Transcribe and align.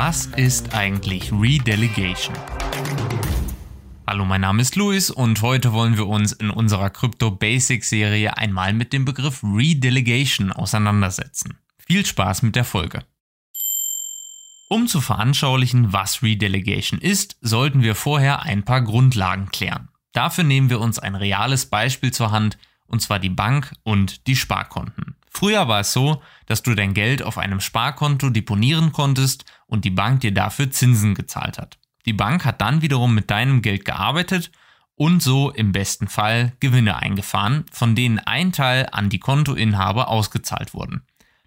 Was 0.00 0.26
ist 0.26 0.76
eigentlich 0.76 1.32
Redelegation? 1.32 2.36
Hallo, 4.06 4.24
mein 4.24 4.42
Name 4.42 4.62
ist 4.62 4.76
Luis 4.76 5.10
und 5.10 5.42
heute 5.42 5.72
wollen 5.72 5.96
wir 5.96 6.06
uns 6.06 6.30
in 6.30 6.50
unserer 6.50 6.90
Crypto 6.90 7.32
Basics 7.32 7.90
Serie 7.90 8.36
einmal 8.36 8.74
mit 8.74 8.92
dem 8.92 9.04
Begriff 9.04 9.42
Redelegation 9.42 10.52
auseinandersetzen. 10.52 11.58
Viel 11.84 12.06
Spaß 12.06 12.42
mit 12.42 12.54
der 12.54 12.62
Folge. 12.62 13.06
Um 14.68 14.86
zu 14.86 15.00
veranschaulichen, 15.00 15.92
was 15.92 16.22
Redelegation 16.22 17.00
ist, 17.00 17.36
sollten 17.40 17.82
wir 17.82 17.96
vorher 17.96 18.42
ein 18.42 18.62
paar 18.62 18.82
Grundlagen 18.82 19.48
klären. 19.48 19.88
Dafür 20.12 20.44
nehmen 20.44 20.70
wir 20.70 20.78
uns 20.78 21.00
ein 21.00 21.16
reales 21.16 21.66
Beispiel 21.66 22.12
zur 22.12 22.30
Hand, 22.30 22.56
und 22.86 23.02
zwar 23.02 23.18
die 23.18 23.30
Bank 23.30 23.72
und 23.82 24.28
die 24.28 24.36
Sparkonten. 24.36 25.17
Früher 25.30 25.68
war 25.68 25.80
es 25.80 25.92
so, 25.92 26.22
dass 26.46 26.62
du 26.62 26.74
dein 26.74 26.94
Geld 26.94 27.22
auf 27.22 27.38
einem 27.38 27.60
Sparkonto 27.60 28.30
deponieren 28.30 28.92
konntest 28.92 29.44
und 29.66 29.84
die 29.84 29.90
Bank 29.90 30.20
dir 30.20 30.32
dafür 30.32 30.70
Zinsen 30.70 31.14
gezahlt 31.14 31.58
hat. 31.58 31.78
Die 32.06 32.12
Bank 32.12 32.44
hat 32.44 32.60
dann 32.60 32.82
wiederum 32.82 33.14
mit 33.14 33.30
deinem 33.30 33.62
Geld 33.62 33.84
gearbeitet 33.84 34.50
und 34.94 35.22
so 35.22 35.50
im 35.50 35.72
besten 35.72 36.08
Fall 36.08 36.52
Gewinne 36.60 36.96
eingefahren, 36.96 37.64
von 37.70 37.94
denen 37.94 38.18
ein 38.18 38.52
Teil 38.52 38.88
an 38.90 39.10
die 39.10 39.20
Kontoinhaber 39.20 40.08
ausgezahlt 40.08 40.74
wurden. 40.74 41.02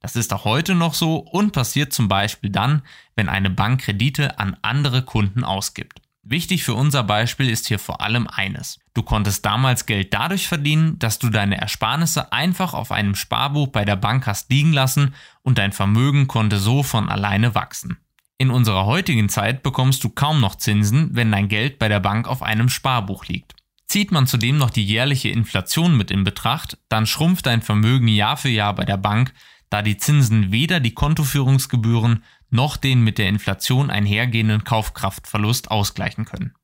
Das 0.00 0.16
ist 0.16 0.32
auch 0.32 0.44
heute 0.44 0.74
noch 0.74 0.94
so 0.94 1.16
und 1.16 1.52
passiert 1.52 1.92
zum 1.92 2.08
Beispiel 2.08 2.50
dann, 2.50 2.82
wenn 3.14 3.28
eine 3.28 3.50
Bank 3.50 3.82
Kredite 3.82 4.38
an 4.38 4.56
andere 4.62 5.02
Kunden 5.02 5.44
ausgibt. 5.44 6.00
Wichtig 6.28 6.64
für 6.64 6.74
unser 6.74 7.04
Beispiel 7.04 7.48
ist 7.48 7.68
hier 7.68 7.78
vor 7.78 8.00
allem 8.00 8.26
eines. 8.26 8.80
Du 8.94 9.04
konntest 9.04 9.46
damals 9.46 9.86
Geld 9.86 10.12
dadurch 10.12 10.48
verdienen, 10.48 10.98
dass 10.98 11.20
du 11.20 11.30
deine 11.30 11.60
Ersparnisse 11.60 12.32
einfach 12.32 12.74
auf 12.74 12.90
einem 12.90 13.14
Sparbuch 13.14 13.68
bei 13.68 13.84
der 13.84 13.94
Bank 13.94 14.26
hast 14.26 14.50
liegen 14.50 14.72
lassen 14.72 15.14
und 15.42 15.58
dein 15.58 15.70
Vermögen 15.70 16.26
konnte 16.26 16.58
so 16.58 16.82
von 16.82 17.08
alleine 17.08 17.54
wachsen. 17.54 17.98
In 18.38 18.50
unserer 18.50 18.86
heutigen 18.86 19.28
Zeit 19.28 19.62
bekommst 19.62 20.02
du 20.02 20.08
kaum 20.08 20.40
noch 20.40 20.56
Zinsen, 20.56 21.10
wenn 21.12 21.30
dein 21.30 21.46
Geld 21.46 21.78
bei 21.78 21.86
der 21.86 22.00
Bank 22.00 22.26
auf 22.26 22.42
einem 22.42 22.70
Sparbuch 22.70 23.26
liegt. 23.26 23.54
Zieht 23.86 24.10
man 24.10 24.26
zudem 24.26 24.58
noch 24.58 24.70
die 24.70 24.84
jährliche 24.84 25.28
Inflation 25.28 25.96
mit 25.96 26.10
in 26.10 26.24
Betracht, 26.24 26.76
dann 26.88 27.06
schrumpft 27.06 27.46
dein 27.46 27.62
Vermögen 27.62 28.08
Jahr 28.08 28.36
für 28.36 28.48
Jahr 28.48 28.74
bei 28.74 28.84
der 28.84 28.96
Bank, 28.96 29.32
da 29.70 29.80
die 29.80 29.96
Zinsen 29.96 30.50
weder 30.50 30.80
die 30.80 30.92
Kontoführungsgebühren 30.94 32.24
noch 32.50 32.76
den 32.76 33.02
mit 33.02 33.18
der 33.18 33.28
Inflation 33.28 33.90
einhergehenden 33.90 34.64
Kaufkraftverlust 34.64 35.70
ausgleichen 35.70 36.24
können. 36.24 36.54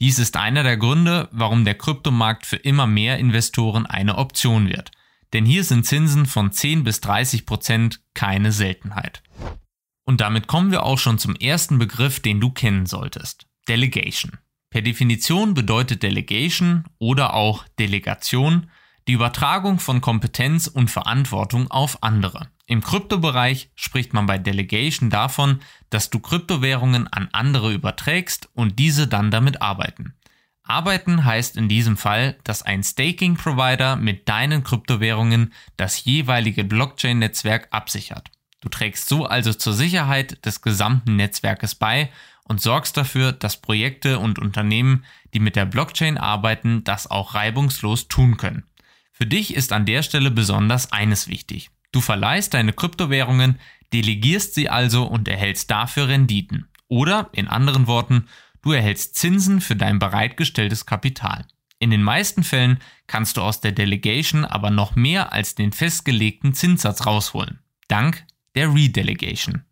Dies 0.00 0.18
ist 0.18 0.36
einer 0.36 0.62
der 0.62 0.76
Gründe, 0.76 1.28
warum 1.32 1.64
der 1.64 1.76
Kryptomarkt 1.76 2.44
für 2.44 2.56
immer 2.56 2.86
mehr 2.86 3.18
Investoren 3.18 3.86
eine 3.86 4.18
Option 4.18 4.68
wird. 4.68 4.90
Denn 5.32 5.46
hier 5.46 5.64
sind 5.64 5.86
Zinsen 5.86 6.26
von 6.26 6.52
10 6.52 6.84
bis 6.84 7.00
30 7.00 7.46
Prozent 7.46 8.00
keine 8.14 8.52
Seltenheit. 8.52 9.22
Und 10.04 10.20
damit 10.20 10.46
kommen 10.46 10.72
wir 10.72 10.82
auch 10.82 10.98
schon 10.98 11.18
zum 11.18 11.36
ersten 11.36 11.78
Begriff, 11.78 12.20
den 12.20 12.40
du 12.40 12.50
kennen 12.50 12.86
solltest. 12.86 13.46
Delegation. 13.68 14.38
Per 14.70 14.82
Definition 14.82 15.54
bedeutet 15.54 16.02
Delegation 16.02 16.84
oder 16.98 17.34
auch 17.34 17.64
Delegation 17.78 18.70
die 19.08 19.12
Übertragung 19.12 19.78
von 19.78 20.00
Kompetenz 20.00 20.66
und 20.66 20.90
Verantwortung 20.90 21.70
auf 21.70 22.02
andere. 22.02 22.48
Im 22.66 22.82
Kryptobereich 22.82 23.70
spricht 23.74 24.12
man 24.14 24.26
bei 24.26 24.38
Delegation 24.38 25.10
davon, 25.10 25.60
dass 25.90 26.10
du 26.10 26.20
Kryptowährungen 26.20 27.08
an 27.08 27.28
andere 27.32 27.72
überträgst 27.72 28.48
und 28.54 28.78
diese 28.78 29.08
dann 29.08 29.30
damit 29.30 29.60
arbeiten. 29.60 30.14
Arbeiten 30.62 31.24
heißt 31.24 31.56
in 31.56 31.68
diesem 31.68 31.96
Fall, 31.96 32.36
dass 32.44 32.62
ein 32.62 32.84
Staking-Provider 32.84 33.96
mit 33.96 34.28
deinen 34.28 34.62
Kryptowährungen 34.62 35.52
das 35.76 36.04
jeweilige 36.04 36.64
Blockchain-Netzwerk 36.64 37.68
absichert. 37.72 38.30
Du 38.60 38.68
trägst 38.68 39.08
so 39.08 39.26
also 39.26 39.52
zur 39.52 39.72
Sicherheit 39.74 40.44
des 40.46 40.62
gesamten 40.62 41.16
Netzwerkes 41.16 41.74
bei 41.74 42.10
und 42.44 42.60
sorgst 42.60 42.96
dafür, 42.96 43.32
dass 43.32 43.60
Projekte 43.60 44.18
und 44.18 44.38
Unternehmen, 44.38 45.04
die 45.34 45.40
mit 45.40 45.56
der 45.56 45.66
Blockchain 45.66 46.16
arbeiten, 46.16 46.84
das 46.84 47.10
auch 47.10 47.34
reibungslos 47.34 48.08
tun 48.08 48.36
können. 48.36 48.64
Für 49.12 49.26
dich 49.26 49.54
ist 49.54 49.72
an 49.72 49.86
der 49.86 50.02
Stelle 50.02 50.30
besonders 50.30 50.90
eines 50.90 51.28
wichtig. 51.28 51.70
Du 51.92 52.00
verleihst 52.00 52.54
deine 52.54 52.72
Kryptowährungen, 52.72 53.60
delegierst 53.92 54.54
sie 54.54 54.68
also 54.70 55.04
und 55.04 55.28
erhältst 55.28 55.70
dafür 55.70 56.08
Renditen. 56.08 56.68
Oder, 56.88 57.28
in 57.32 57.46
anderen 57.46 57.86
Worten, 57.86 58.26
du 58.62 58.72
erhältst 58.72 59.14
Zinsen 59.16 59.60
für 59.60 59.76
dein 59.76 59.98
bereitgestelltes 59.98 60.86
Kapital. 60.86 61.46
In 61.78 61.90
den 61.90 62.02
meisten 62.02 62.42
Fällen 62.42 62.78
kannst 63.06 63.36
du 63.36 63.42
aus 63.42 63.60
der 63.60 63.72
Delegation 63.72 64.44
aber 64.44 64.70
noch 64.70 64.96
mehr 64.96 65.32
als 65.32 65.54
den 65.54 65.72
festgelegten 65.72 66.54
Zinssatz 66.54 67.06
rausholen. 67.06 67.58
Dank 67.88 68.24
der 68.54 68.72
Redelegation. 68.72 69.64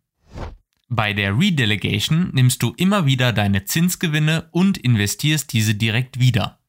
Bei 0.89 1.13
der 1.13 1.37
Redelegation 1.39 2.29
nimmst 2.33 2.61
du 2.61 2.73
immer 2.75 3.05
wieder 3.05 3.31
deine 3.31 3.63
Zinsgewinne 3.63 4.49
und 4.51 4.77
investierst 4.77 5.53
diese 5.53 5.73
direkt 5.73 6.19
wieder. 6.19 6.59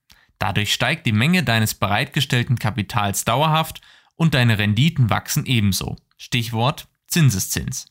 Dadurch 0.42 0.72
steigt 0.72 1.06
die 1.06 1.12
Menge 1.12 1.44
deines 1.44 1.74
bereitgestellten 1.74 2.58
Kapitals 2.58 3.24
dauerhaft 3.24 3.80
und 4.16 4.34
deine 4.34 4.58
Renditen 4.58 5.08
wachsen 5.08 5.46
ebenso. 5.46 5.94
Stichwort 6.16 6.88
Zinseszins. 7.06 7.86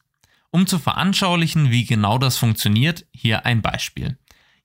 Um 0.49 0.67
zu 0.67 0.77
veranschaulichen, 0.77 1.71
wie 1.71 1.85
genau 1.85 2.17
das 2.17 2.37
funktioniert, 2.37 3.05
hier 3.13 3.45
ein 3.45 3.61
Beispiel. 3.61 4.17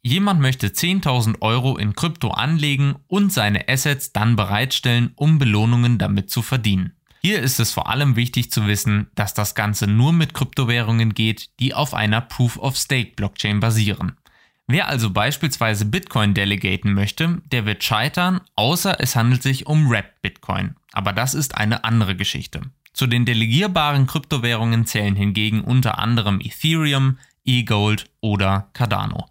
Jemand 0.02 0.40
möchte 0.40 0.66
10.000 0.66 1.42
Euro 1.42 1.76
in 1.76 1.94
Krypto 1.94 2.30
anlegen 2.30 2.96
und 3.06 3.32
seine 3.32 3.68
Assets 3.68 4.12
dann 4.12 4.34
bereitstellen, 4.34 5.12
um 5.14 5.38
Belohnungen 5.38 5.96
damit 5.96 6.28
zu 6.28 6.42
verdienen. 6.42 6.96
Hier 7.22 7.38
ist 7.38 7.60
es 7.60 7.72
vor 7.72 7.88
allem 7.88 8.16
wichtig 8.16 8.50
zu 8.50 8.66
wissen, 8.66 9.12
dass 9.14 9.32
das 9.32 9.54
Ganze 9.54 9.86
nur 9.86 10.12
mit 10.12 10.34
Kryptowährungen 10.34 11.14
geht, 11.14 11.50
die 11.60 11.72
auf 11.72 11.94
einer 11.94 12.20
Proof-of-Stake-Blockchain 12.20 13.60
basieren. 13.60 14.16
Wer 14.68 14.88
also 14.88 15.10
beispielsweise 15.10 15.84
Bitcoin 15.84 16.34
delegaten 16.34 16.92
möchte, 16.92 17.40
der 17.52 17.66
wird 17.66 17.84
scheitern, 17.84 18.40
außer 18.56 18.96
es 18.98 19.14
handelt 19.14 19.42
sich 19.42 19.66
um 19.66 19.88
Wrapped 19.88 20.22
Bitcoin. 20.22 20.74
Aber 20.92 21.12
das 21.12 21.34
ist 21.34 21.56
eine 21.56 21.84
andere 21.84 22.16
Geschichte. 22.16 22.62
Zu 22.92 23.06
den 23.06 23.24
delegierbaren 23.24 24.06
Kryptowährungen 24.06 24.86
zählen 24.86 25.14
hingegen 25.14 25.60
unter 25.60 25.98
anderem 25.98 26.40
Ethereum, 26.40 27.18
eGold 27.44 28.10
oder 28.20 28.70
Cardano. 28.72 29.26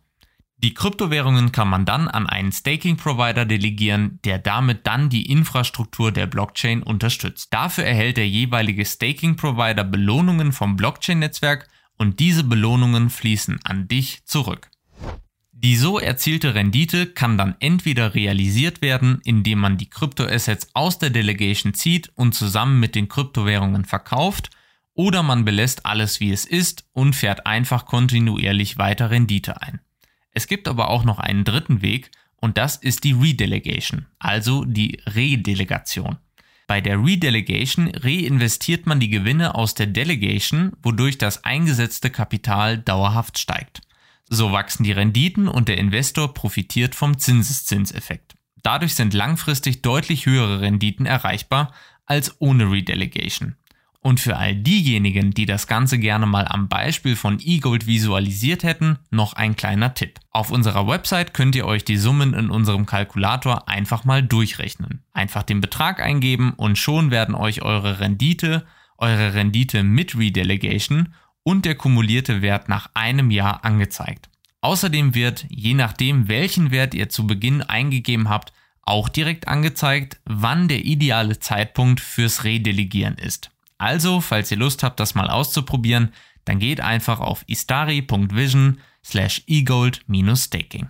Die 0.57 0.73
Kryptowährungen 0.73 1.51
kann 1.51 1.67
man 1.67 1.85
dann 1.85 2.07
an 2.07 2.27
einen 2.27 2.53
Staking-Provider 2.53 3.45
delegieren, 3.45 4.19
der 4.23 4.39
damit 4.39 4.87
dann 4.87 5.09
die 5.09 5.29
Infrastruktur 5.29 6.13
der 6.13 6.27
Blockchain 6.27 6.81
unterstützt. 6.81 7.53
Dafür 7.53 7.83
erhält 7.83 8.15
der 8.15 8.29
jeweilige 8.29 8.85
Staking-Provider 8.85 9.83
Belohnungen 9.83 10.53
vom 10.53 10.77
Blockchain-Netzwerk 10.77 11.67
und 11.97 12.21
diese 12.21 12.45
Belohnungen 12.45 13.09
fließen 13.09 13.59
an 13.65 13.89
dich 13.89 14.25
zurück. 14.25 14.69
Die 15.57 15.77
so 15.77 15.99
erzielte 15.99 16.53
Rendite 16.53 17.07
kann 17.07 17.37
dann 17.37 17.55
entweder 17.61 18.13
realisiert 18.13 18.81
werden, 18.81 19.21
indem 19.23 19.59
man 19.59 19.77
die 19.77 19.89
Kryptoassets 19.89 20.67
aus 20.73 20.99
der 20.99 21.11
Delegation 21.11 21.73
zieht 21.73 22.11
und 22.15 22.35
zusammen 22.35 22.81
mit 22.81 22.93
den 22.93 23.07
Kryptowährungen 23.07 23.85
verkauft, 23.85 24.49
oder 24.95 25.23
man 25.23 25.45
belässt 25.45 25.85
alles 25.85 26.19
wie 26.19 26.31
es 26.31 26.45
ist 26.45 26.85
und 26.91 27.15
fährt 27.15 27.45
einfach 27.45 27.85
kontinuierlich 27.85 28.77
weiter 28.77 29.11
Rendite 29.11 29.61
ein. 29.61 29.79
Es 30.31 30.47
gibt 30.47 30.67
aber 30.67 30.89
auch 30.89 31.05
noch 31.05 31.19
einen 31.19 31.45
dritten 31.45 31.81
Weg 31.81 32.11
und 32.35 32.57
das 32.57 32.75
ist 32.75 33.05
die 33.05 33.13
Redelegation, 33.13 34.07
also 34.19 34.65
die 34.65 35.01
Redelegation. 35.05 36.17
Bei 36.67 36.81
der 36.81 37.01
Redelegation 37.01 37.87
reinvestiert 37.87 38.87
man 38.87 38.99
die 38.99 39.09
Gewinne 39.09 39.55
aus 39.55 39.73
der 39.73 39.87
Delegation, 39.87 40.73
wodurch 40.83 41.17
das 41.17 41.45
eingesetzte 41.45 42.09
Kapital 42.09 42.77
dauerhaft 42.77 43.39
steigt. 43.39 43.81
So 44.29 44.51
wachsen 44.51 44.83
die 44.83 44.91
Renditen 44.91 45.47
und 45.47 45.67
der 45.67 45.77
Investor 45.77 46.33
profitiert 46.33 46.95
vom 46.95 47.17
Zinseszinseffekt. 47.17 48.35
Dadurch 48.63 48.95
sind 48.95 49.13
langfristig 49.13 49.83
deutlich 49.83 50.25
höhere 50.25 50.61
Renditen 50.61 51.05
erreichbar 51.05 51.71
als 52.05 52.35
ohne 52.39 52.71
Redelegation. 52.71 53.55
Und 53.99 54.19
für 54.19 54.37
all 54.37 54.55
diejenigen, 54.55 55.31
die 55.31 55.47
das 55.47 55.65
Ganze 55.65 55.97
gerne 55.97 56.27
mal 56.27 56.47
am 56.47 56.67
Beispiel 56.67 57.15
von 57.15 57.39
eGold 57.39 57.87
visualisiert 57.87 58.63
hätten, 58.63 58.99
noch 59.09 59.33
ein 59.33 59.55
kleiner 59.55 59.95
Tipp. 59.95 60.19
Auf 60.29 60.51
unserer 60.51 60.87
Website 60.87 61.33
könnt 61.33 61.55
ihr 61.55 61.65
euch 61.65 61.85
die 61.85 61.97
Summen 61.97 62.35
in 62.35 62.51
unserem 62.51 62.85
Kalkulator 62.85 63.67
einfach 63.67 64.03
mal 64.03 64.21
durchrechnen. 64.21 65.03
Einfach 65.11 65.41
den 65.41 65.59
Betrag 65.59 65.99
eingeben 65.99 66.53
und 66.53 66.77
schon 66.77 67.09
werden 67.09 67.33
euch 67.33 67.63
eure 67.63 67.99
Rendite, 67.99 68.67
eure 68.99 69.33
Rendite 69.33 69.81
mit 69.81 70.15
Redelegation 70.15 71.09
und 71.45 71.63
der 71.63 71.75
kumulierte 71.75 72.41
Wert 72.41 72.67
nach 72.67 72.89
einem 72.95 73.31
Jahr 73.31 73.63
angezeigt. 73.63 74.29
Außerdem 74.61 75.13
wird, 75.13 75.45
je 75.47 75.75
nachdem 75.75 76.27
welchen 76.27 76.71
Wert 76.71 76.95
ihr 76.95 77.07
zu 77.07 77.27
Beginn 77.27 77.61
eingegeben 77.61 78.29
habt, 78.29 78.51
auch 78.81 79.09
direkt 79.09 79.47
angezeigt, 79.47 80.19
wann 80.25 80.67
der 80.67 80.83
ideale 80.85 81.39
Zeitpunkt 81.39 82.01
fürs 82.01 82.43
Redelegieren 82.43 83.15
ist. 83.15 83.51
Also, 83.77 84.21
falls 84.21 84.51
ihr 84.51 84.57
Lust 84.57 84.83
habt, 84.83 84.99
das 84.99 85.15
mal 85.15 85.29
auszuprobieren, 85.29 86.13
dann 86.45 86.59
geht 86.59 86.81
einfach 86.81 87.19
auf 87.19 87.43
istari.vision 87.47 88.79
slash 89.03 89.43
egold-staking. 89.47 90.89